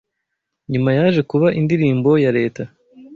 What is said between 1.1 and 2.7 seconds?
kuba indirimbo ya leta